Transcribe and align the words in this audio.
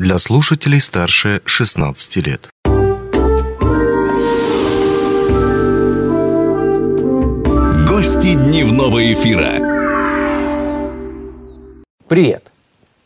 для 0.00 0.18
слушателей 0.18 0.80
старше 0.80 1.42
16 1.44 2.16
лет. 2.26 2.48
Гости 7.86 8.32
дневного 8.32 9.12
эфира. 9.12 9.58
Привет! 12.08 12.50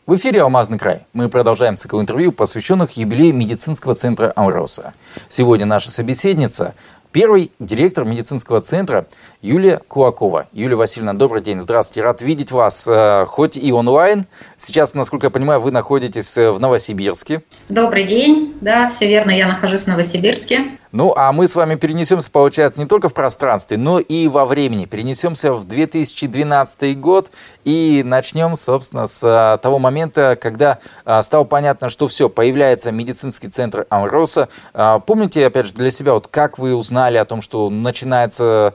В 0.05 0.15
эфире 0.15 0.43
«Алмазный 0.43 0.79
край». 0.79 1.01
Мы 1.11 1.27
продолжаем 1.27 1.75
цикл 1.75 1.99
интервью, 1.99 2.31
посвященных 2.31 2.91
юбилею 2.95 3.33
медицинского 3.33 3.93
центра 3.93 4.31
«Амроса». 4.33 4.93
Сегодня 5.27 5.65
наша 5.65 5.91
собеседница 5.91 6.75
Первый 7.15 7.49
директор 7.59 8.03
медицинского 8.03 8.59
центра 8.59 9.07
Юлия 9.41 9.77
Кулакова. 9.77 10.49
Юлия 10.51 10.75
Васильевна, 10.75 11.13
добрый 11.13 11.41
день, 11.41 11.61
здравствуйте, 11.61 12.03
рад 12.03 12.21
видеть 12.21 12.51
вас, 12.51 12.85
э, 12.89 13.23
хоть 13.25 13.55
и 13.55 13.71
онлайн. 13.71 14.25
Сейчас, 14.57 14.93
насколько 14.93 15.27
я 15.27 15.31
понимаю, 15.31 15.61
вы 15.61 15.71
находитесь 15.71 16.37
э, 16.37 16.51
в 16.51 16.59
Новосибирске. 16.59 17.41
Добрый 17.69 18.05
день, 18.05 18.57
да, 18.59 18.89
все 18.89 19.07
верно, 19.07 19.31
я 19.31 19.47
нахожусь 19.47 19.83
в 19.83 19.87
Новосибирске. 19.87 20.77
Ну, 20.97 21.13
а 21.17 21.33
мы 21.33 21.45
с 21.49 21.55
вами 21.55 21.75
перенесемся, 21.75 22.31
получается, 22.31 22.79
не 22.79 22.85
только 22.85 23.09
в 23.09 23.13
пространстве, 23.13 23.75
но 23.75 23.99
и 23.99 24.29
во 24.29 24.45
времени. 24.45 24.85
Перенесемся 24.85 25.51
в 25.51 25.65
2012 25.65 26.97
год 26.97 27.31
и 27.65 28.01
начнем, 28.05 28.55
собственно, 28.55 29.05
с 29.05 29.21
а, 29.25 29.57
того 29.57 29.77
момента, 29.77 30.37
когда 30.41 30.79
а, 31.03 31.21
стало 31.21 31.43
понятно, 31.43 31.89
что 31.89 32.07
все, 32.07 32.29
появляется 32.29 32.93
медицинский 32.93 33.49
центр 33.49 33.85
Амроса. 33.89 34.47
А, 34.73 34.99
помните, 34.99 35.45
опять 35.45 35.65
же, 35.65 35.73
для 35.73 35.91
себя, 35.91 36.13
вот 36.13 36.27
как 36.27 36.57
вы 36.59 36.73
узнали 36.73 37.17
о 37.17 37.25
том, 37.25 37.41
что 37.41 37.69
начинается 37.69 38.73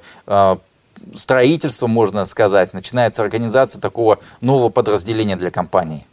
строительство, 1.15 1.87
можно 1.87 2.27
сказать, 2.27 2.74
начинается 2.74 3.23
организация 3.23 3.80
такого 3.80 4.18
нового 4.43 4.68
подразделения 4.68 5.37
для 5.37 5.51
компании? 5.51 6.05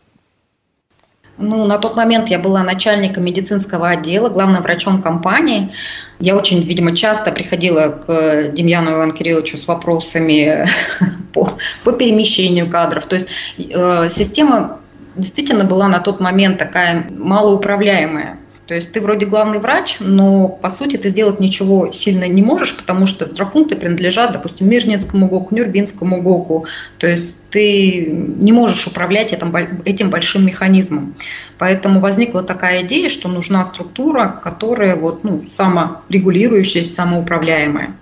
Ну, 1.38 1.66
на 1.66 1.77
тот 1.77 1.96
момент 1.96 2.30
я 2.30 2.40
была 2.40 2.64
начальником 2.64 3.23
медицинского 3.23 3.90
отдела, 3.90 4.30
главным 4.30 4.64
врачом 4.64 5.02
компании. 5.04 5.72
Я 6.20 6.35
очень, 6.35 6.63
видимо, 6.63 6.96
часто 6.96 7.32
приходила 7.32 7.90
к 7.90 8.52
Демьяну 8.54 8.93
Ивану 8.93 9.13
Кирилловичу 9.13 9.58
с 9.58 9.68
вопросами 9.68 10.68
по, 11.34 11.52
по 11.84 11.91
перемещению 11.91 12.70
кадров. 12.70 13.05
То 13.05 13.15
есть 13.15 13.30
э, 13.58 14.10
система 14.10 14.80
действительно 15.15 15.63
была 15.63 15.88
на 15.88 15.99
тот 15.99 16.20
момент 16.20 16.58
такая 16.58 17.08
малоуправляемая. 17.12 18.38
То 18.68 18.73
есть 18.73 18.91
ты 18.91 18.99
вроде 18.99 19.26
главный 19.26 19.60
врач, 19.60 19.98
но 20.01 20.49
по 20.49 20.70
сути 20.70 20.98
ты 20.98 21.07
сделать 21.07 21.40
ничего 21.40 21.90
сильно 21.93 22.27
не 22.27 22.41
можешь, 22.41 22.76
потому 22.76 23.07
что 23.07 23.26
здравпункты 23.26 23.77
принадлежат, 23.77 24.34
допустим, 24.34 24.70
Мирнинскому 24.70 25.29
ГОКу, 25.29 25.55
Нюрбинскому 25.55 26.21
ГОКу. 26.21 26.65
То 26.98 27.07
есть 27.07 27.49
ты 27.49 28.07
не 28.07 28.51
можешь 28.51 28.85
управлять 28.85 29.32
этим, 29.32 29.55
этим 29.85 30.09
большим 30.09 30.46
механизмом. 30.46 31.15
Поэтому 31.57 32.01
возникла 32.01 32.43
такая 32.43 32.84
идея, 32.84 33.09
что 33.09 33.29
нужна 33.29 33.63
структура, 33.63 34.37
которая 34.43 34.98
вот, 34.98 35.24
ну, 35.24 35.46
саморегулирующаяся, 35.49 36.93
самоуправляемая. 36.93 37.96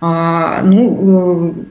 А, 0.00 0.62
ну, 0.62 1.50
э, 1.50 1.62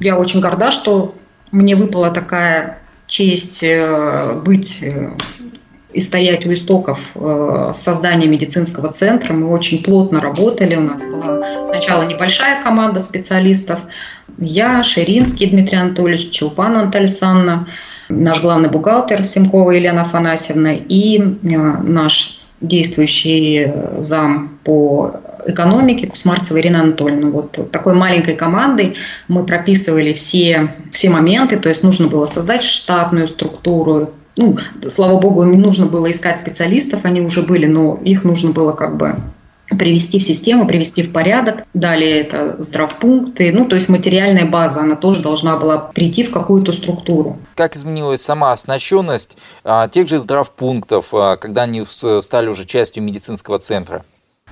я 0.00 0.16
очень 0.16 0.40
горда, 0.40 0.70
что 0.70 1.14
мне 1.50 1.76
выпала 1.76 2.10
такая 2.10 2.78
честь 3.06 3.62
э, 3.62 4.40
быть 4.42 4.78
э, 4.80 5.10
и 5.92 6.00
стоять 6.00 6.46
у 6.46 6.52
истоков 6.52 6.98
э, 7.14 7.72
создания 7.74 8.26
медицинского 8.26 8.92
центра. 8.92 9.32
Мы 9.32 9.48
очень 9.48 9.82
плотно 9.82 10.20
работали. 10.20 10.76
У 10.76 10.80
нас 10.80 11.04
была 11.04 11.64
сначала 11.64 12.04
небольшая 12.04 12.62
команда 12.62 13.00
специалистов. 13.00 13.80
Я, 14.38 14.82
Ширинский 14.82 15.48
Дмитрий 15.48 15.78
Анатольевич, 15.78 16.30
Чулпан 16.30 16.76
Антальсанна, 16.76 17.66
наш 18.08 18.40
главный 18.40 18.70
бухгалтер 18.70 19.24
Симкова 19.24 19.70
Елена 19.72 20.02
Афанасьевна 20.02 20.74
и 20.74 21.18
э, 21.18 21.32
наш 21.46 22.38
действующий 22.60 23.72
зам 23.98 24.58
по 24.62 25.16
экономике 25.46 26.06
Кусмарцева 26.06 26.60
Ирина 26.60 26.82
Анатольевна. 26.82 27.30
Вот 27.30 27.70
такой 27.70 27.94
маленькой 27.94 28.34
командой 28.34 28.96
мы 29.28 29.44
прописывали 29.44 30.12
все, 30.12 30.74
все 30.92 31.10
моменты, 31.10 31.58
то 31.58 31.68
есть 31.68 31.82
нужно 31.82 32.06
было 32.08 32.24
создать 32.24 32.62
штатную 32.62 33.28
структуру, 33.28 34.12
ну, 34.42 34.90
слава 34.90 35.18
богу, 35.18 35.44
не 35.44 35.56
нужно 35.56 35.86
было 35.86 36.10
искать 36.10 36.38
специалистов, 36.38 37.04
они 37.04 37.20
уже 37.20 37.42
были, 37.42 37.66
но 37.66 37.98
их 38.02 38.24
нужно 38.24 38.52
было 38.52 38.72
как 38.72 38.96
бы 38.96 39.16
привести 39.78 40.18
в 40.18 40.22
систему, 40.22 40.66
привести 40.66 41.02
в 41.02 41.12
порядок. 41.12 41.64
Далее 41.72 42.20
это 42.20 42.56
здравпункты, 42.58 43.52
ну, 43.52 43.66
то 43.66 43.76
есть 43.76 43.88
материальная 43.88 44.44
база, 44.44 44.80
она 44.80 44.96
тоже 44.96 45.22
должна 45.22 45.56
была 45.56 45.78
прийти 45.78 46.24
в 46.24 46.30
какую-то 46.30 46.72
структуру. 46.72 47.38
Как 47.54 47.76
изменилась 47.76 48.20
сама 48.20 48.52
оснащенность 48.52 49.38
а, 49.64 49.88
тех 49.88 50.08
же 50.08 50.18
здравпунктов, 50.18 51.06
а, 51.12 51.36
когда 51.36 51.62
они 51.62 51.84
стали 51.86 52.48
уже 52.48 52.66
частью 52.66 53.02
медицинского 53.02 53.58
центра? 53.58 54.04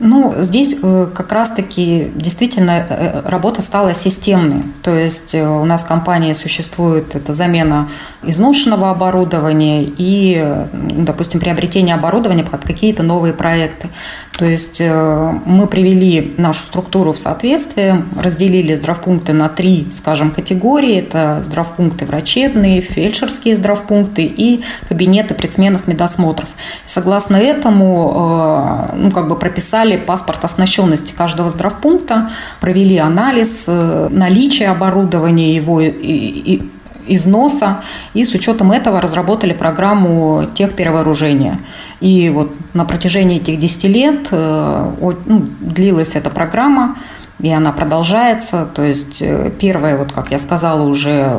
Ну, 0.03 0.35
здесь 0.39 0.77
э, 0.83 1.09
как 1.15 1.31
раз-таки 1.31 2.11
действительно 2.15 2.71
э, 2.71 2.85
э, 2.89 3.29
работа 3.29 3.61
стала 3.61 3.95
системной. 3.95 4.63
То 4.83 4.97
есть 4.97 5.35
у 5.35 5.65
нас 5.67 5.85
в 5.85 5.89
компании 5.89 6.33
существует 6.33 7.15
это 7.15 7.35
замена 7.35 7.91
изношенного 8.23 8.91
оборудования 8.91 9.85
и, 9.85 10.43
допустим, 10.73 11.41
приобретение 11.41 11.95
оборудования 11.95 12.45
под 12.45 12.65
какие-то 12.65 13.03
новые 13.03 13.35
проекты. 13.35 13.89
То 14.37 14.47
есть 14.47 14.81
мы 14.81 15.67
привели 15.67 16.35
нашу 16.39 16.65
структуру 16.65 17.13
в 17.13 17.19
соответствие, 17.19 18.05
разделили 18.19 18.75
здравпункты 18.75 19.35
на 19.35 19.49
три, 19.51 19.89
скажем, 19.93 20.31
категории. 20.31 20.97
Это 20.97 21.43
здравпункты 21.43 22.07
врачебные, 22.07 22.81
фельдшерские 22.81 23.57
здравпункты 23.57 24.23
и 24.25 24.63
кабинеты 24.89 25.35
предсменных 25.35 25.87
медосмотров. 25.87 26.49
Согласно 26.87 27.37
этому, 27.37 28.89
ну, 28.97 29.11
как 29.11 29.29
бы 29.29 29.37
прописали 29.37 29.90
взяли 29.91 29.97
паспорт 29.97 30.45
оснащенности 30.45 31.13
каждого 31.13 31.51
здравпункта, 31.51 32.31
провели 32.61 32.99
анализ 32.99 33.65
э, 33.67 34.09
наличия 34.11 34.69
оборудования, 34.69 35.55
его 35.55 35.81
и, 35.81 36.61
износа, 37.07 37.83
и 38.15 38.25
с 38.25 38.35
учетом 38.35 38.73
этого 38.73 39.01
разработали 39.01 39.53
программу 39.53 40.47
техперевооружения. 40.55 41.59
И 42.01 42.31
вот 42.31 42.53
на 42.75 42.85
протяжении 42.85 43.39
этих 43.39 43.59
10 43.59 43.85
лет 43.85 44.29
э, 44.31 44.91
ну, 45.27 45.47
длилась 45.61 46.15
эта 46.15 46.31
программа, 46.31 46.97
и 47.41 47.51
она 47.51 47.73
продолжается. 47.73 48.67
То 48.75 48.83
есть 48.83 49.23
э, 49.23 49.51
первое, 49.59 49.97
вот 49.97 50.13
как 50.13 50.31
я 50.31 50.39
сказала, 50.39 50.83
уже. 50.83 51.37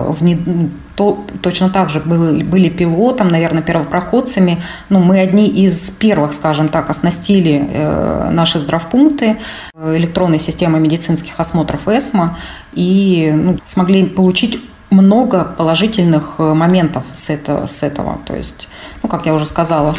То, 1.01 1.17
точно 1.41 1.69
так 1.71 1.89
же 1.89 1.99
были, 1.99 2.43
были 2.43 2.69
пилотом, 2.69 3.29
наверное, 3.29 3.63
первопроходцами. 3.63 4.61
Ну, 4.89 4.99
мы 4.99 5.19
одни 5.19 5.47
из 5.47 5.89
первых, 5.89 6.33
скажем 6.33 6.69
так, 6.69 6.91
оснастили 6.91 7.67
э, 7.67 8.29
наши 8.31 8.59
здравпункты 8.59 9.37
э, 9.73 9.97
электронной 9.97 10.37
системой 10.39 10.79
медицинских 10.79 11.39
осмотров 11.39 11.87
ЭСМО 11.87 12.37
и 12.73 13.31
ну, 13.33 13.59
смогли 13.65 14.05
получить 14.05 14.61
много 14.91 15.43
положительных 15.57 16.35
э, 16.37 16.53
моментов 16.53 17.03
с, 17.15 17.31
это, 17.31 17.67
с 17.67 17.81
этого. 17.81 18.19
То 18.25 18.35
есть, 18.35 18.67
ну, 19.01 19.09
как 19.09 19.25
я 19.25 19.33
уже 19.33 19.47
сказала. 19.47 19.95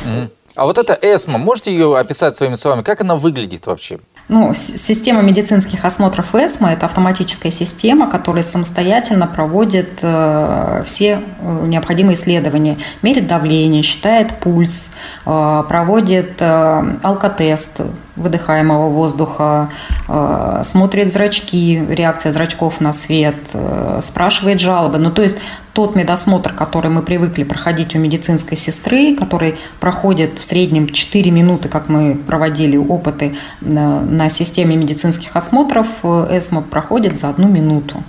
А 0.55 0.67
вот 0.67 0.79
эта 0.79 0.97
ЭСМО, 1.03 1.39
можете 1.39 1.73
ее 1.73 1.99
описать 1.99 2.37
своими 2.37 2.55
словами? 2.55 2.83
Как 2.83 3.01
она 3.01 3.17
выглядит 3.17 3.67
вообще? 3.67 3.99
Ну, 4.33 4.55
система 4.55 5.21
медицинских 5.21 5.85
осмотров 5.85 6.35
ЭСМО– 6.35 6.69
это 6.73 6.87
автоматическая 6.87 7.53
система, 7.53 8.09
которая 8.09 8.43
самостоятельно 8.43 9.27
проводит 9.27 9.99
э, 10.01 10.85
все 10.87 11.21
э, 11.39 11.67
необходимые 11.67 12.15
исследования, 12.15 12.79
мерит 13.03 13.27
давление, 13.27 13.83
считает 13.83 14.39
пульс, 14.39 14.91
э, 15.27 15.65
проводит 15.69 16.41
алкотест 16.41 17.83
выдыхаемого 18.17 18.89
воздуха, 18.91 19.71
смотрит 20.65 21.13
зрачки, 21.13 21.83
реакция 21.89 22.31
зрачков 22.31 22.79
на 22.81 22.93
свет, 22.93 23.37
спрашивает 24.03 24.61
жалобы. 24.61 24.99
Ну, 24.99 25.11
то 25.11 25.23
есть 25.23 25.37
тот 25.73 25.97
медосмотр, 25.97 26.53
который 26.53 26.91
мы 26.91 27.03
привыкли 27.03 27.45
проходить 27.45 27.95
у 27.95 27.99
медицинской 27.99 28.57
сестры, 28.57 29.17
который 29.17 29.57
проходит 29.81 30.39
в 30.39 30.45
среднем 30.45 30.89
4 30.89 31.31
минуты, 31.31 31.69
как 31.69 31.89
мы 31.89 32.15
проводили 32.15 32.77
опыты 32.77 33.37
на 33.61 34.29
системе 34.29 34.77
медицинских 34.77 35.35
осмотров, 35.35 35.87
э, 36.03 36.39
ЭСМО 36.39 36.63
проходит 36.63 37.19
за 37.19 37.29
одну 37.31 37.49
минуту 37.49 38.03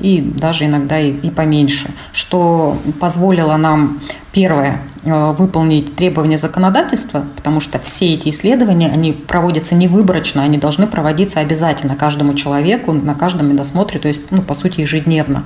и 0.00 0.20
даже 0.20 0.64
иногда 0.64 0.98
и, 0.98 1.10
и 1.10 1.30
поменьше, 1.30 1.90
что 2.12 2.76
позволило 2.98 3.56
нам, 3.56 4.00
первое, 4.32 4.80
э, 5.02 5.32
выполнить 5.32 5.96
требования 5.96 6.38
законодательства, 6.38 7.24
потому 7.36 7.60
что 7.60 7.78
все 7.78 8.14
эти 8.14 8.30
исследования, 8.30 8.88
они 8.88 9.12
проводятся 9.12 9.74
не 9.74 9.88
выборочно, 9.88 10.42
они 10.42 10.56
должны 10.56 10.86
проводиться 10.86 11.40
обязательно 11.40 11.96
каждому 11.96 12.34
человеку 12.34 12.92
на 12.92 13.14
каждом 13.14 13.50
медосмотре, 13.50 14.00
то 14.00 14.08
есть, 14.08 14.20
ну, 14.30 14.42
по 14.42 14.54
сути, 14.54 14.80
ежедневно. 14.80 15.44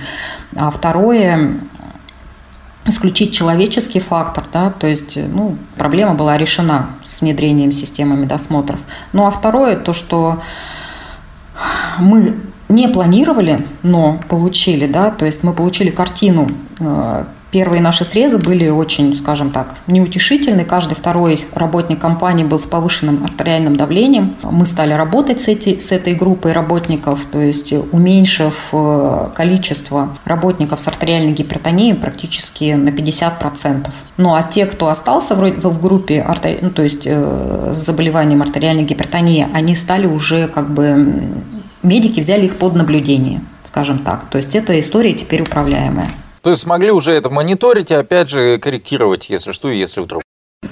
А 0.54 0.70
второе, 0.70 1.60
исключить 2.86 3.34
человеческий 3.34 4.00
фактор, 4.00 4.44
да, 4.52 4.70
то 4.70 4.86
есть 4.86 5.16
ну, 5.16 5.56
проблема 5.76 6.14
была 6.14 6.36
решена 6.36 6.90
с 7.04 7.20
внедрением 7.22 7.72
системы 7.72 8.16
медосмотров. 8.16 8.78
Ну 9.12 9.26
а 9.26 9.30
второе, 9.30 9.76
то, 9.76 9.94
что 9.94 10.42
мы 11.98 12.36
не 12.68 12.88
планировали, 12.88 13.66
но 13.82 14.20
получили, 14.28 14.86
да, 14.86 15.10
то 15.10 15.24
есть 15.24 15.42
мы 15.42 15.52
получили 15.52 15.90
картину 15.90 16.48
э, 16.80 17.24
Первые 17.54 17.80
наши 17.80 18.04
срезы 18.04 18.38
были 18.38 18.68
очень, 18.68 19.16
скажем 19.16 19.52
так, 19.52 19.76
неутешительны. 19.86 20.64
Каждый 20.64 20.94
второй 20.94 21.44
работник 21.54 22.00
компании 22.00 22.42
был 22.42 22.58
с 22.58 22.66
повышенным 22.66 23.22
артериальным 23.22 23.76
давлением. 23.76 24.34
Мы 24.42 24.66
стали 24.66 24.92
работать 24.92 25.40
с, 25.40 25.46
эти, 25.46 25.78
с 25.78 25.92
этой 25.92 26.16
группой 26.16 26.50
работников, 26.50 27.20
то 27.30 27.40
есть 27.40 27.72
уменьшив 27.92 28.56
э, 28.72 29.28
количество 29.36 30.18
работников 30.24 30.80
с 30.80 30.88
артериальной 30.88 31.32
гипертонией 31.32 31.94
практически 31.94 32.72
на 32.72 32.88
50%. 32.88 33.86
Ну 34.16 34.34
а 34.34 34.42
те, 34.42 34.66
кто 34.66 34.88
остался 34.88 35.36
в, 35.36 35.48
в 35.48 35.80
группе, 35.80 36.26
ну, 36.60 36.70
то 36.70 36.82
есть 36.82 37.02
э, 37.04 37.72
с 37.72 37.78
заболеванием 37.86 38.42
артериальной 38.42 38.82
гипертонии, 38.82 39.46
они 39.52 39.76
стали 39.76 40.06
уже 40.06 40.48
как 40.48 40.70
бы... 40.70 41.22
Медики 41.84 42.18
взяли 42.18 42.46
их 42.46 42.56
под 42.56 42.74
наблюдение, 42.74 43.42
скажем 43.64 44.00
так. 44.00 44.24
То 44.28 44.38
есть 44.38 44.56
эта 44.56 44.80
история 44.80 45.12
теперь 45.12 45.42
управляемая. 45.42 46.08
То 46.44 46.50
есть 46.50 46.62
смогли 46.62 46.90
уже 46.90 47.12
это 47.12 47.30
мониторить 47.30 47.90
и 47.90 47.94
опять 47.94 48.28
же 48.28 48.58
корректировать, 48.58 49.30
если 49.30 49.52
что, 49.52 49.70
и 49.70 49.78
если 49.78 50.02
вдруг. 50.02 50.22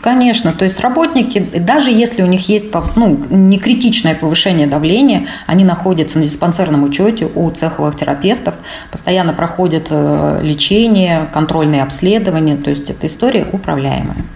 Конечно, 0.03 0.53
то 0.53 0.65
есть 0.65 0.81
работники, 0.81 1.39
даже 1.39 1.91
если 1.91 2.23
у 2.23 2.27
них 2.27 2.49
есть 2.49 2.67
ну, 2.95 3.17
не 3.31 3.59
критичное 3.59 4.15
повышение 4.15 4.67
давления, 4.67 5.29
они 5.47 5.65
находятся 5.65 6.19
на 6.19 6.25
диспансерном 6.25 6.85
учете 6.85 7.31
у 7.35 7.51
цеховых 7.51 7.97
терапевтов, 7.97 8.55
постоянно 8.91 9.33
проходят 9.33 9.87
э, 9.89 10.41
лечение, 10.43 11.31
контрольные 11.33 11.83
обследования, 11.83 12.59
то 12.59 12.69
есть 12.69 12.91
эта 12.91 13.07
история 13.07 13.49
управляемая. 13.51 14.27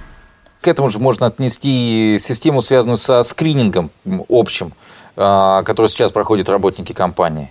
К 0.63 0.69
этому 0.69 0.89
же 0.89 0.99
можно 1.01 1.27
отнести 1.27 2.17
систему, 2.19 2.63
связанную 2.63 2.97
со 2.97 3.23
скринингом 3.23 3.91
общим, 4.31 4.73
а, 5.17 5.63
который 5.65 5.89
сейчас 5.89 6.13
проходят 6.13 6.49
работники 6.49 6.93
компании. 6.93 7.51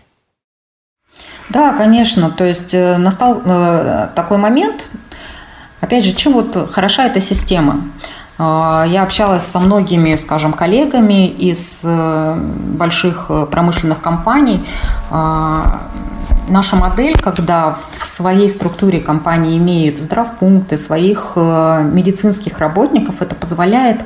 Да, 1.49 1.73
конечно. 1.73 2.29
То 2.31 2.43
есть 2.43 2.73
э, 2.73 2.97
настал 2.97 3.41
э, 3.45 4.09
такой 4.15 4.37
момент, 4.37 4.83
опять 5.81 6.03
же, 6.03 6.13
чем 6.13 6.33
вот 6.33 6.69
хороша 6.71 7.05
эта 7.05 7.21
система? 7.21 7.81
Э, 8.37 8.85
я 8.87 9.03
общалась 9.03 9.43
со 9.43 9.59
многими, 9.59 10.15
скажем, 10.15 10.53
коллегами 10.53 11.27
из 11.27 11.85
больших 11.85 13.29
промышленных 13.51 14.01
компаний. 14.01 14.65
Наша 16.47 16.75
модель, 16.75 17.17
когда 17.17 17.77
в 17.99 18.05
своей 18.05 18.49
структуре 18.49 18.99
компании 18.99 19.57
имеет 19.57 20.03
здравпункты, 20.03 20.77
своих 20.77 21.33
медицинских 21.35 22.59
работников, 22.59 23.15
это 23.21 23.33
позволяет 23.33 24.01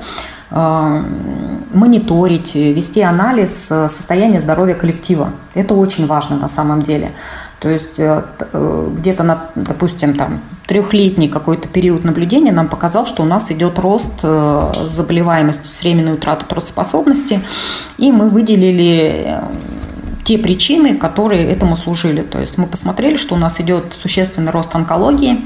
мониторить, 0.51 2.55
вести 2.55 3.01
анализ 3.01 3.67
состояния 3.67 4.41
здоровья 4.41 4.73
коллектива. 4.73 5.29
Это 5.53 5.75
очень 5.75 6.07
важно 6.07 6.37
на 6.37 6.49
самом 6.49 6.81
деле. 6.81 7.11
То 7.59 7.69
есть 7.69 7.99
э, 7.99 8.23
э, 8.53 8.89
где-то, 8.97 9.23
на, 9.23 9.49
допустим, 9.55 10.15
там 10.15 10.39
трехлетний 10.65 11.27
какой-то 11.27 11.67
период 11.67 12.05
наблюдения 12.05 12.53
нам 12.53 12.69
показал, 12.69 13.05
что 13.05 13.23
у 13.23 13.25
нас 13.25 13.51
идет 13.51 13.79
рост 13.79 14.19
э, 14.23 14.71
заболеваемости 14.85 15.67
с 15.67 15.81
временной 15.81 16.13
утратой 16.13 16.47
трудоспособности, 16.47 17.41
и 17.97 18.11
мы 18.11 18.29
выделили 18.29 19.41
те 20.23 20.37
причины, 20.37 20.95
которые 20.95 21.49
этому 21.49 21.75
служили. 21.75 22.21
То 22.21 22.39
есть 22.39 22.57
мы 22.57 22.65
посмотрели, 22.65 23.17
что 23.17 23.35
у 23.35 23.37
нас 23.37 23.59
идет 23.59 23.93
существенный 23.93 24.51
рост 24.51 24.73
онкологии, 24.73 25.45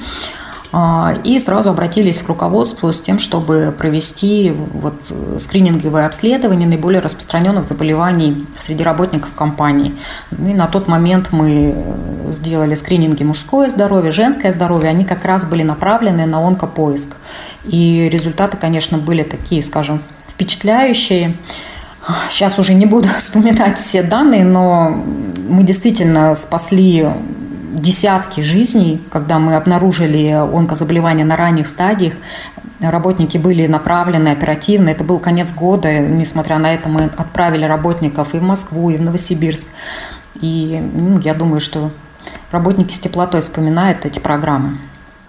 и 1.24 1.40
сразу 1.40 1.70
обратились 1.70 2.22
к 2.22 2.28
руководству 2.28 2.92
с 2.92 3.00
тем, 3.00 3.20
чтобы 3.20 3.74
провести 3.78 4.52
вот 4.52 4.96
скрининговое 5.40 6.08
обследование 6.08 6.68
наиболее 6.68 7.00
распространенных 7.00 7.66
заболеваний 7.66 8.48
среди 8.60 8.84
работников 8.84 9.36
компании. 9.36 9.94
И 10.32 10.54
на 10.54 10.66
тот 10.68 10.88
момент 10.88 11.28
мы 11.32 11.76
сделали 12.30 12.74
скрининги 12.74 13.22
мужское 13.22 13.70
здоровье, 13.70 14.12
женское 14.12 14.52
здоровье. 14.52 14.90
Они 14.90 15.06
как 15.06 15.24
раз 15.26 15.46
были 15.46 15.62
направлены 15.62 16.26
на 16.26 16.40
онкопоиск. 16.40 17.18
И 17.66 18.10
результаты, 18.12 18.58
конечно, 18.58 18.98
были 18.98 19.22
такие, 19.22 19.62
скажем, 19.62 20.02
впечатляющие. 20.30 21.36
Сейчас 22.30 22.58
уже 22.58 22.74
не 22.74 22.88
буду 22.88 23.10
вспоминать 23.20 23.80
все 23.80 24.02
данные, 24.02 24.44
но 24.44 24.90
мы 24.90 25.64
действительно 25.64 26.34
спасли 26.34 27.08
десятки 27.74 28.42
жизней, 28.42 29.02
когда 29.12 29.40
мы 29.40 29.56
обнаружили 29.56 30.30
онкозаболевания 30.30 31.26
на 31.26 31.36
ранних 31.36 31.68
стадиях. 31.68 32.14
Работники 32.80 33.38
были 33.38 33.68
направлены 33.68 34.30
оперативно. 34.30 34.90
Это 34.90 35.04
был 35.04 35.20
конец 35.20 35.52
года. 35.54 36.00
Несмотря 36.00 36.60
на 36.60 36.74
это, 36.74 36.90
мы 36.90 37.10
отправили 37.18 37.66
работников 37.66 38.36
и 38.36 38.40
в 38.40 38.44
Москву, 38.44 38.90
и 38.90 38.98
в 38.98 39.02
Новосибирск. 39.02 39.68
И 40.42 40.82
ну, 40.94 41.20
я 41.20 41.34
думаю, 41.34 41.60
что 41.60 41.92
работники 42.52 42.94
с 42.94 43.00
теплотой 43.00 43.42
вспоминают 43.42 44.06
эти 44.06 44.20
программы. 44.20 44.78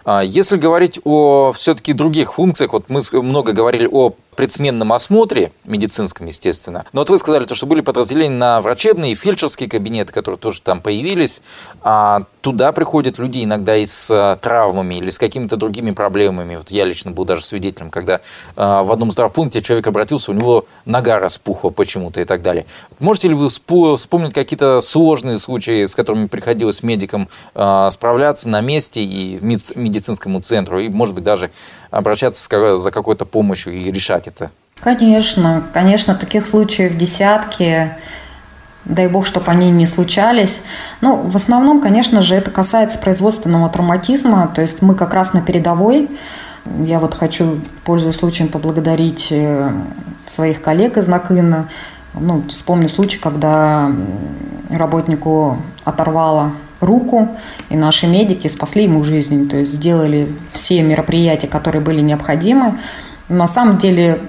А 0.05 0.23
если 0.23 0.58
говорить 0.58 1.00
о 1.05 1.52
все-таки 1.52 1.94
других 1.94 2.35
функциях, 2.35 2.75
вот 2.75 2.91
мы 2.91 3.00
много 3.23 3.52
говорили 3.52 3.88
о 3.91 4.12
предсменном 4.35 4.93
осмотре, 4.93 5.53
медицинском, 5.65 6.27
естественно. 6.27 6.85
Но 6.93 7.01
вот 7.01 7.11
вы 7.11 7.19
сказали, 7.19 7.45
то, 7.45 7.55
что 7.55 7.67
были 7.67 7.81
подразделения 7.81 8.37
на 8.37 8.61
врачебные 8.61 9.13
и 9.13 9.15
фельдшерские 9.15 9.69
кабинеты, 9.69 10.13
которые 10.13 10.39
тоже 10.39 10.61
там 10.61 10.81
появились. 10.81 11.41
А 11.83 12.25
туда 12.41 12.73
приходят 12.73 13.19
люди 13.19 13.43
иногда 13.43 13.75
и 13.77 13.87
с 13.87 14.11
а, 14.11 14.37
травмами 14.37 14.97
или 14.97 15.09
с 15.09 15.19
какими-то 15.19 15.57
другими 15.57 15.93
проблемами. 15.93 16.57
Вот 16.57 16.71
я 16.71 16.85
лично 16.85 17.11
был 17.11 17.25
даже 17.25 17.43
свидетелем, 17.43 17.91
когда 17.91 18.21
а, 18.57 18.83
в 18.83 18.93
одном 18.93 19.11
здравпункте 19.11 19.63
человек 19.63 19.87
обратился, 19.87 20.31
у 20.31 20.35
него 20.35 20.67
нога 20.85 21.19
распухла 21.19 21.71
почему-то 21.71 22.21
и 22.21 22.25
так 22.25 22.43
далее. 22.43 22.67
Можете 22.99 23.29
ли 23.29 23.35
вы 23.35 23.49
вспомнить 23.49 24.35
какие-то 24.35 24.83
сложные 24.83 25.39
случаи, 25.39 25.87
с 25.87 25.95
которыми 25.95 26.27
приходилось 26.27 26.83
медикам 26.83 27.31
а, 27.55 27.91
справляться 27.91 28.49
на 28.51 28.61
месте 28.61 29.03
и 29.03 29.39
медицинскому 29.41 30.41
центру, 30.43 30.81
и, 30.81 30.89
может 30.91 31.15
быть, 31.15 31.25
даже 31.25 31.51
обращаться 31.91 32.77
за 32.77 32.91
какой-то 32.91 33.25
помощью 33.25 33.73
и 33.73 33.91
решать 33.91 34.24
это? 34.26 34.50
Конечно, 34.81 35.62
конечно, 35.73 36.15
таких 36.15 36.47
случаев 36.47 36.97
десятки. 36.97 37.91
Дай 38.85 39.09
бог, 39.09 39.25
чтобы 39.25 39.50
они 39.50 39.71
не 39.71 39.87
случались. 39.87 40.61
Ну, 41.00 41.23
в 41.23 41.37
основном, 41.37 41.81
конечно 41.81 42.21
же, 42.21 42.35
это 42.35 42.50
касается 42.50 42.99
производственного 42.99 43.71
травматизма. 43.71 44.50
То 44.55 44.61
есть 44.61 44.82
мы 44.82 44.94
как 44.94 45.15
раз 45.15 45.32
на 45.32 45.41
передовой. 45.41 46.11
Я 46.85 46.99
вот 46.99 47.15
хочу, 47.15 47.61
пользуясь 47.85 48.17
случаем, 48.17 48.49
поблагодарить 48.49 49.29
э, 49.31 49.73
своих 50.27 50.61
коллег 50.61 50.99
из 50.99 51.06
Накына. 51.06 51.69
Ну, 52.12 52.44
вспомню 52.49 52.88
случай, 52.88 53.19
когда 53.19 53.91
работнику 54.70 55.59
оторвало 55.85 56.53
руку, 56.81 57.29
и 57.70 57.77
наши 57.77 58.06
медики 58.06 58.49
спасли 58.49 58.85
ему 58.85 59.05
жизнь, 59.05 59.49
то 59.49 59.56
есть 59.56 59.73
сделали 59.73 60.31
все 60.53 60.82
мероприятия, 60.82 61.47
которые 61.47 61.82
были 61.82 62.00
необходимы. 62.00 62.79
На 63.29 63.49
самом 63.49 63.79
деле, 63.79 64.21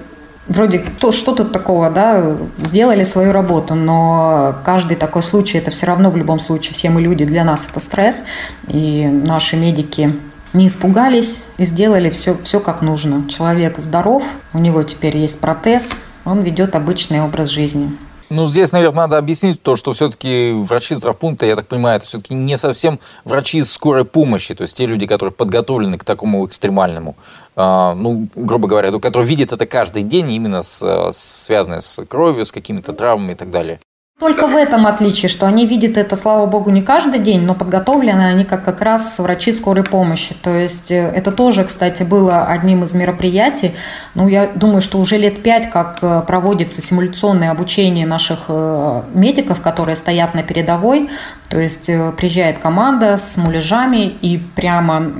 вроде 0.47 0.79
то, 0.99 1.11
что 1.11 1.33
тут 1.33 1.51
такого, 1.51 1.89
да, 1.89 2.35
сделали 2.59 3.03
свою 3.03 3.31
работу, 3.31 3.75
но 3.75 4.55
каждый 4.63 4.95
такой 4.95 5.23
случай, 5.23 5.57
это 5.57 5.71
все 5.71 5.85
равно 5.85 6.09
в 6.09 6.17
любом 6.17 6.39
случае, 6.39 6.73
все 6.73 6.89
мы 6.89 7.01
люди, 7.01 7.25
для 7.25 7.43
нас 7.43 7.65
это 7.69 7.79
стресс, 7.79 8.23
и 8.67 9.05
наши 9.05 9.57
медики 9.57 10.13
не 10.53 10.67
испугались 10.67 11.43
и 11.57 11.65
сделали 11.65 12.09
все, 12.09 12.37
все 12.43 12.59
как 12.59 12.81
нужно. 12.81 13.29
Человек 13.29 13.77
здоров, 13.79 14.23
у 14.53 14.59
него 14.59 14.83
теперь 14.83 15.17
есть 15.17 15.39
протез, 15.39 15.89
он 16.23 16.41
ведет 16.41 16.75
обычный 16.75 17.21
образ 17.21 17.49
жизни. 17.49 17.91
Ну, 18.29 18.47
здесь, 18.47 18.71
наверное, 18.71 19.03
надо 19.03 19.17
объяснить 19.17 19.61
то, 19.61 19.75
что 19.75 19.93
все-таки 19.93 20.51
врачи 20.51 20.95
здравпункта, 20.95 21.45
я 21.45 21.55
так 21.55 21.67
понимаю, 21.67 21.97
это 21.97 22.05
все-таки 22.05 22.33
не 22.33 22.57
совсем 22.57 22.99
врачи 23.23 23.63
скорой 23.63 24.05
помощи, 24.05 24.55
то 24.55 24.63
есть 24.63 24.75
те 24.75 24.85
люди, 24.85 25.05
которые 25.05 25.31
подготовлены 25.31 25.97
к 25.97 26.03
такому 26.03 26.45
экстремальному, 26.45 27.15
э, 27.55 27.93
ну, 27.95 28.27
грубо 28.35 28.67
говоря, 28.67 28.91
которые 28.99 29.27
видят 29.29 29.51
это 29.51 29.65
каждый 29.65 30.03
день, 30.03 30.31
именно 30.31 30.63
с, 30.63 31.11
связанное 31.13 31.81
с 31.81 32.03
кровью, 32.05 32.45
с 32.45 32.51
какими-то 32.51 32.93
травмами 32.93 33.33
и 33.33 33.35
так 33.35 33.51
далее. 33.51 33.79
Только 34.17 34.47
в 34.47 34.55
этом 34.55 34.87
отличие, 34.87 35.27
что 35.27 35.45
они 35.45 35.67
видят 35.67 35.97
это, 35.97 36.15
слава 36.15 36.45
богу, 36.45 36.69
не 36.69 36.81
каждый 36.81 37.19
день, 37.19 37.41
но 37.41 37.53
подготовлены 37.53 38.21
они 38.21 38.45
как 38.45 38.63
как 38.63 38.81
раз 38.81 39.19
врачи 39.19 39.51
скорой 39.51 39.83
помощи. 39.83 40.33
То 40.41 40.55
есть 40.55 40.89
э, 40.89 40.95
это 40.95 41.33
тоже, 41.33 41.65
кстати, 41.65 42.03
было 42.03 42.45
одним 42.45 42.85
из 42.85 42.93
мероприятий. 42.93 43.75
Ну, 44.13 44.29
я 44.29 44.47
думаю, 44.47 44.79
что 44.79 44.99
уже 44.99 45.17
лет 45.17 45.43
пять, 45.43 45.69
как 45.69 45.97
э, 46.01 46.23
проводится 46.25 46.81
симуляционное 46.81 47.51
обучение 47.51 48.07
наших 48.07 48.45
э, 48.47 49.01
медиков, 49.13 49.59
которые 49.59 49.97
стоят 49.97 50.33
на 50.33 50.43
передовой. 50.43 51.09
То 51.55 51.61
есть 51.61 51.85
приезжает 52.17 52.57
команда 52.57 53.17
с 53.17 53.37
муляжами 53.37 54.07
и 54.07 54.37
прямо 54.37 55.13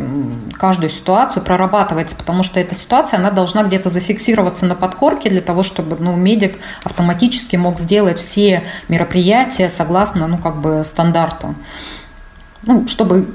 каждую 0.52 0.90
ситуацию 0.90 1.42
прорабатывается, 1.42 2.14
потому 2.14 2.44
что 2.44 2.60
эта 2.60 2.76
ситуация, 2.76 3.20
она 3.20 3.32
должна 3.32 3.64
где-то 3.64 3.88
зафиксироваться 3.88 4.66
на 4.66 4.76
подкорке 4.76 5.30
для 5.30 5.40
того, 5.40 5.64
чтобы 5.64 5.96
ну, 5.98 6.14
медик 6.18 6.58
автоматически 6.84 7.56
мог 7.56 7.80
сделать 7.80 8.20
все 8.20 8.64
мероприятия 8.90 9.70
согласно, 9.70 10.28
ну, 10.28 10.38
как 10.38 10.58
бы 10.58 10.84
стандарту. 10.86 11.56
Ну, 12.64 12.90
чтобы 12.90 13.34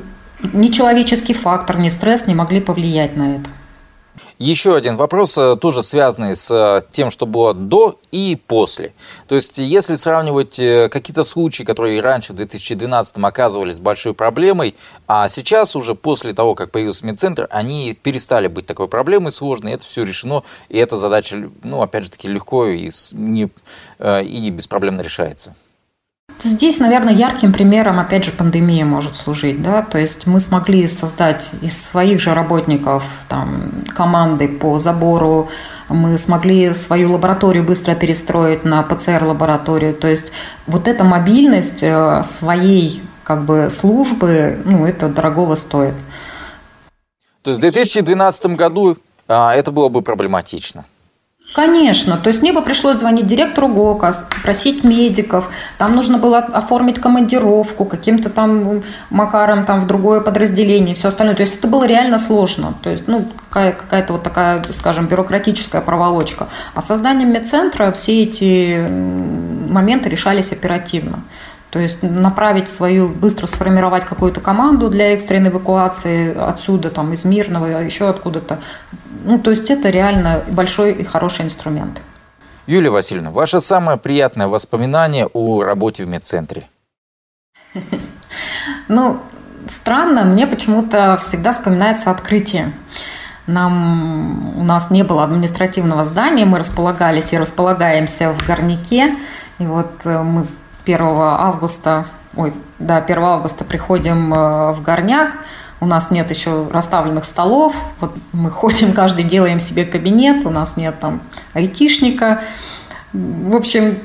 ни 0.52 0.68
человеческий 0.68 1.32
фактор, 1.32 1.78
ни 1.78 1.88
стресс 1.88 2.26
не 2.26 2.34
могли 2.34 2.60
повлиять 2.60 3.16
на 3.16 3.36
это. 3.36 3.48
Еще 4.38 4.74
один 4.74 4.96
вопрос, 4.96 5.36
э, 5.36 5.56
тоже 5.56 5.82
связанный 5.82 6.34
с 6.34 6.50
э, 6.50 6.80
тем, 6.90 7.10
что 7.10 7.26
было 7.26 7.52
до 7.52 8.00
и 8.10 8.40
после. 8.46 8.94
То 9.28 9.34
есть, 9.34 9.58
если 9.58 9.94
сравнивать 9.94 10.58
э, 10.58 10.88
какие-то 10.88 11.24
случаи, 11.24 11.62
которые 11.62 12.00
раньше 12.00 12.32
в 12.32 12.36
2012 12.36 13.16
оказывались 13.18 13.78
большой 13.78 14.14
проблемой, 14.14 14.76
а 15.06 15.28
сейчас 15.28 15.76
уже 15.76 15.94
после 15.94 16.32
того, 16.32 16.54
как 16.54 16.70
появился 16.70 17.04
медцентр, 17.06 17.48
они 17.50 17.92
перестали 17.94 18.48
быть 18.48 18.66
такой 18.66 18.88
проблемой 18.88 19.32
сложной, 19.32 19.72
это 19.72 19.84
все 19.84 20.04
решено, 20.04 20.42
и 20.68 20.78
эта 20.78 20.96
задача, 20.96 21.50
ну, 21.62 21.82
опять 21.82 22.04
же 22.04 22.10
таки, 22.10 22.28
легко 22.28 22.66
и, 22.66 22.90
не, 23.12 23.50
и 24.00 24.50
беспроблемно 24.50 25.02
решается. 25.02 25.54
Здесь, 26.42 26.78
наверное, 26.78 27.12
ярким 27.12 27.52
примером, 27.52 28.00
опять 28.00 28.24
же, 28.24 28.32
пандемия 28.32 28.84
может 28.84 29.16
служить. 29.16 29.62
Да? 29.62 29.82
То 29.82 29.98
есть 29.98 30.26
мы 30.26 30.40
смогли 30.40 30.88
создать 30.88 31.50
из 31.60 31.80
своих 31.80 32.20
же 32.20 32.34
работников 32.34 33.04
там, 33.28 33.84
команды 33.94 34.48
по 34.48 34.80
забору, 34.80 35.48
мы 35.88 36.18
смогли 36.18 36.72
свою 36.72 37.12
лабораторию 37.12 37.64
быстро 37.64 37.94
перестроить 37.94 38.64
на 38.64 38.82
ПЦР-лабораторию. 38.82 39.94
То 39.94 40.08
есть 40.08 40.32
вот 40.66 40.86
эта 40.86 41.04
мобильность 41.04 41.82
э, 41.82 42.22
своей 42.24 43.02
как 43.24 43.44
бы, 43.44 43.68
службы, 43.70 44.60
ну, 44.64 44.86
это 44.86 45.08
дорогого 45.08 45.56
стоит. 45.56 45.94
То 47.42 47.50
есть 47.50 47.58
в 47.58 47.62
2012 47.62 48.46
году 48.56 48.96
а, 49.28 49.54
это 49.54 49.70
было 49.70 49.88
бы 49.88 50.02
проблематично? 50.02 50.84
Конечно, 51.52 52.16
то 52.16 52.28
есть 52.28 52.42
мне 52.42 52.52
бы 52.52 52.62
пришлось 52.62 52.98
звонить 52.98 53.26
директору 53.26 53.66
ГОКа, 53.66 54.14
просить 54.44 54.84
медиков, 54.84 55.50
там 55.78 55.96
нужно 55.96 56.18
было 56.18 56.38
оформить 56.38 57.00
командировку 57.00 57.84
каким-то 57.84 58.30
там 58.30 58.84
макаром 59.10 59.66
там 59.66 59.80
в 59.80 59.86
другое 59.88 60.20
подразделение, 60.20 60.94
все 60.94 61.08
остальное. 61.08 61.34
То 61.34 61.42
есть 61.42 61.58
это 61.58 61.66
было 61.66 61.84
реально 61.84 62.20
сложно, 62.20 62.74
то 62.82 62.90
есть 62.90 63.08
ну 63.08 63.26
какая- 63.48 63.72
какая-то 63.72 64.12
вот 64.12 64.22
такая, 64.22 64.62
скажем, 64.72 65.08
бюрократическая 65.08 65.80
проволочка. 65.80 66.46
А 66.74 66.82
созданием 66.82 67.32
медцентра 67.32 67.90
все 67.90 68.22
эти 68.22 68.86
моменты 68.88 70.08
решались 70.08 70.52
оперативно. 70.52 71.24
То 71.70 71.78
есть 71.78 72.02
направить 72.02 72.68
свою, 72.68 73.08
быстро 73.08 73.46
сформировать 73.46 74.04
какую-то 74.04 74.40
команду 74.40 74.88
для 74.90 75.12
экстренной 75.12 75.50
эвакуации 75.50 76.36
отсюда, 76.36 76.90
там, 76.90 77.12
из 77.12 77.24
Мирного, 77.24 77.66
а 77.66 77.80
еще 77.80 78.08
откуда-то. 78.08 78.58
Ну, 79.24 79.38
то 79.38 79.50
есть 79.50 79.70
это 79.70 79.90
реально 79.90 80.42
большой 80.48 80.92
и 80.92 81.04
хороший 81.04 81.44
инструмент. 81.44 82.00
Юлия 82.66 82.90
Васильевна, 82.90 83.30
ваше 83.30 83.60
самое 83.60 83.98
приятное 83.98 84.46
воспоминание 84.46 85.26
о 85.26 85.62
работе 85.62 86.04
в 86.04 86.08
медцентре? 86.08 86.64
Ну, 88.88 89.20
странно, 89.68 90.24
мне 90.24 90.48
почему-то 90.48 91.16
всегда 91.22 91.52
вспоминается 91.52 92.10
открытие. 92.10 92.72
Нам, 93.46 94.58
у 94.58 94.64
нас 94.64 94.90
не 94.90 95.04
было 95.04 95.24
административного 95.24 96.06
здания, 96.06 96.44
мы 96.44 96.58
располагались 96.58 97.32
и 97.32 97.38
располагаемся 97.38 98.32
в 98.32 98.44
горняке. 98.44 99.14
И 99.58 99.64
вот 99.64 99.92
э, 100.04 100.22
мы 100.22 100.44
1 100.84 101.00
августа, 101.00 102.06
ой, 102.36 102.52
да, 102.78 102.96
1 102.96 103.18
августа 103.18 103.64
приходим 103.64 104.32
э, 104.34 104.72
в 104.72 104.82
горняк, 104.82 105.36
у 105.80 105.86
нас 105.86 106.10
нет 106.10 106.30
еще 106.30 106.68
расставленных 106.70 107.24
столов, 107.24 107.74
вот 108.00 108.14
мы 108.32 108.50
ходим, 108.50 108.92
каждый 108.92 109.24
делаем 109.24 109.60
себе 109.60 109.84
кабинет, 109.84 110.44
у 110.46 110.50
нас 110.50 110.76
нет 110.76 111.00
там 111.00 111.22
айтишника. 111.54 112.42
В 113.12 113.56
общем, 113.56 113.98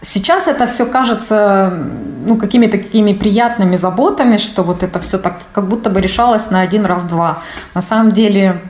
сейчас 0.00 0.46
это 0.46 0.66
все 0.66 0.86
кажется 0.86 1.72
ну, 2.24 2.36
какими-то 2.36 2.78
такими 2.78 3.12
приятными 3.12 3.76
заботами, 3.76 4.36
что 4.36 4.62
вот 4.62 4.82
это 4.82 5.00
все 5.00 5.18
так 5.18 5.38
как 5.52 5.68
будто 5.68 5.90
бы 5.90 6.00
решалось 6.00 6.50
на 6.50 6.60
один 6.60 6.86
раз-два. 6.86 7.38
На 7.74 7.82
самом 7.82 8.12
деле, 8.12 8.62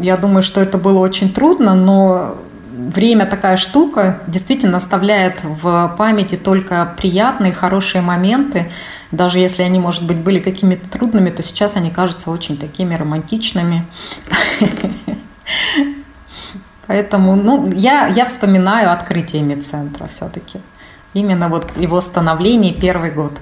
я 0.00 0.16
думаю, 0.16 0.42
что 0.42 0.60
это 0.60 0.78
было 0.78 1.00
очень 1.00 1.32
трудно, 1.32 1.74
но 1.74 2.36
время 2.74 3.26
такая 3.26 3.56
штука, 3.56 4.20
действительно 4.26 4.78
оставляет 4.78 5.38
в 5.42 5.94
памяти 5.96 6.36
только 6.36 6.94
приятные, 6.96 7.52
хорошие 7.52 8.02
моменты. 8.02 8.70
Даже 9.10 9.38
если 9.38 9.62
они, 9.62 9.78
может 9.78 10.04
быть, 10.06 10.18
были 10.18 10.40
какими-то 10.40 10.88
трудными, 10.88 11.30
то 11.30 11.42
сейчас 11.42 11.76
они 11.76 11.90
кажутся 11.90 12.30
очень 12.30 12.56
такими 12.56 12.94
романтичными. 12.94 13.86
Поэтому 16.86 17.36
ну, 17.36 17.72
я, 17.72 18.08
я 18.08 18.26
вспоминаю 18.26 18.92
открытие 18.92 19.42
медцентра 19.42 20.06
все-таки. 20.08 20.60
Именно 21.14 21.48
вот 21.48 21.70
его 21.76 22.00
становление 22.00 22.74
первый 22.74 23.10
год. 23.10 23.32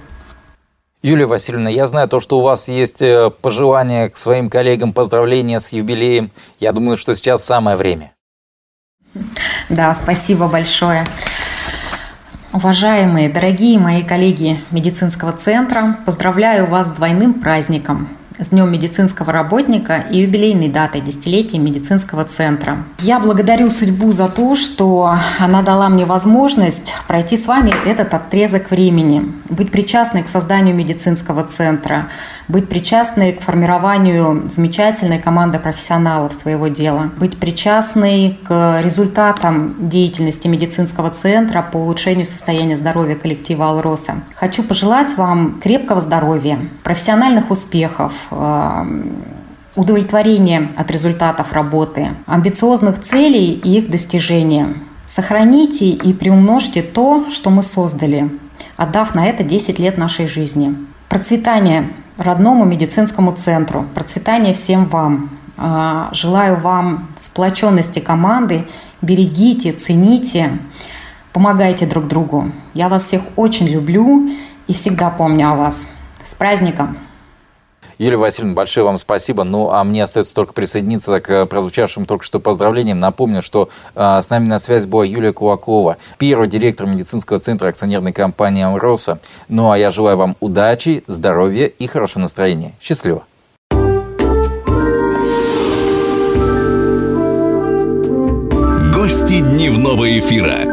Юлия 1.02 1.26
Васильевна, 1.26 1.68
я 1.68 1.88
знаю 1.88 2.08
то, 2.08 2.20
что 2.20 2.38
у 2.38 2.42
вас 2.42 2.68
есть 2.68 3.02
э, 3.02 3.30
пожелания 3.40 4.08
к 4.08 4.16
своим 4.16 4.48
коллегам, 4.48 4.92
поздравления 4.92 5.58
с 5.58 5.72
юбилеем. 5.72 6.30
Я 6.60 6.72
думаю, 6.72 6.96
что 6.96 7.12
сейчас 7.14 7.44
самое 7.44 7.76
время. 7.76 8.12
Да, 9.68 9.92
спасибо 9.94 10.48
большое. 10.48 11.04
Уважаемые, 12.52 13.28
дорогие 13.28 13.78
мои 13.78 14.02
коллеги 14.02 14.62
медицинского 14.70 15.32
центра, 15.32 15.96
поздравляю 16.04 16.66
вас 16.66 16.88
с 16.88 16.92
двойным 16.92 17.34
праздником– 17.34 18.08
с 18.38 18.48
Днем 18.48 18.70
медицинского 18.72 19.32
работника 19.32 20.04
и 20.10 20.18
юбилейной 20.20 20.68
датой 20.68 21.00
десятилетия 21.00 21.58
медицинского 21.58 22.24
центра. 22.24 22.84
Я 22.98 23.18
благодарю 23.20 23.70
судьбу 23.70 24.12
за 24.12 24.28
то, 24.28 24.56
что 24.56 25.14
она 25.38 25.62
дала 25.62 25.88
мне 25.88 26.04
возможность 26.04 26.92
пройти 27.08 27.36
с 27.36 27.46
вами 27.46 27.72
этот 27.86 28.14
отрезок 28.14 28.70
времени, 28.70 29.32
быть 29.48 29.70
причастной 29.70 30.22
к 30.22 30.28
созданию 30.28 30.74
медицинского 30.74 31.44
центра, 31.44 32.08
быть 32.48 32.68
причастной 32.68 33.32
к 33.32 33.40
формированию 33.40 34.50
замечательной 34.50 35.18
команды 35.18 35.58
профессионалов 35.58 36.34
своего 36.34 36.68
дела, 36.68 37.10
быть 37.16 37.38
причастной 37.38 38.38
к 38.44 38.80
результатам 38.82 39.88
деятельности 39.88 40.48
медицинского 40.48 41.10
центра 41.10 41.62
по 41.62 41.78
улучшению 41.78 42.26
состояния 42.26 42.76
здоровья 42.76 43.14
коллектива 43.14 43.70
«Алроса». 43.70 44.16
Хочу 44.34 44.62
пожелать 44.62 45.16
вам 45.16 45.60
крепкого 45.60 46.00
здоровья, 46.00 46.58
профессиональных 46.82 47.50
успехов, 47.50 48.12
удовлетворение 49.74 50.70
от 50.76 50.90
результатов 50.90 51.52
работы, 51.52 52.10
амбициозных 52.26 53.00
целей 53.02 53.52
и 53.52 53.78
их 53.78 53.90
достижения. 53.90 54.74
Сохраните 55.08 55.90
и 55.90 56.12
приумножьте 56.12 56.82
то, 56.82 57.30
что 57.30 57.50
мы 57.50 57.62
создали, 57.62 58.30
отдав 58.76 59.14
на 59.14 59.26
это 59.26 59.44
10 59.44 59.78
лет 59.78 59.98
нашей 59.98 60.26
жизни. 60.26 60.74
Процветание 61.08 61.90
родному 62.16 62.64
медицинскому 62.64 63.32
центру, 63.32 63.84
процветание 63.94 64.54
всем 64.54 64.86
вам. 64.86 65.30
Э, 65.56 66.08
желаю 66.12 66.56
вам 66.56 67.08
сплоченности 67.18 67.98
команды, 67.98 68.64
берегите, 69.02 69.72
цените, 69.72 70.58
помогайте 71.32 71.86
друг 71.86 72.06
другу. 72.06 72.50
Я 72.74 72.88
вас 72.88 73.04
всех 73.04 73.22
очень 73.36 73.68
люблю 73.68 74.30
и 74.66 74.72
всегда 74.72 75.10
помню 75.10 75.50
о 75.50 75.56
вас. 75.56 75.80
С 76.24 76.34
праздником! 76.34 76.96
Юлия 78.02 78.16
Васильевна, 78.16 78.54
большое 78.54 78.84
вам 78.84 78.98
спасибо. 78.98 79.44
Ну, 79.44 79.70
а 79.70 79.84
мне 79.84 80.02
остается 80.02 80.34
только 80.34 80.52
присоединиться 80.54 81.20
к 81.20 81.46
прозвучавшим 81.46 82.04
только 82.04 82.24
что 82.24 82.40
поздравлениям. 82.40 82.98
Напомню, 82.98 83.42
что 83.42 83.68
э, 83.94 84.18
с 84.20 84.28
нами 84.28 84.48
на 84.48 84.58
связи 84.58 84.88
была 84.88 85.04
Юлия 85.04 85.32
Кулакова, 85.32 85.98
первый 86.18 86.48
директор 86.48 86.88
медицинского 86.88 87.38
центра 87.38 87.68
акционерной 87.68 88.12
компании 88.12 88.64
«Амроса». 88.64 89.20
Ну, 89.48 89.70
а 89.70 89.78
я 89.78 89.92
желаю 89.92 90.16
вам 90.16 90.36
удачи, 90.40 91.04
здоровья 91.06 91.66
и 91.66 91.86
хорошего 91.86 92.22
настроения. 92.22 92.72
Счастливо! 92.80 93.22
Гости 98.92 99.40
дневного 99.42 100.18
эфира. 100.18 100.71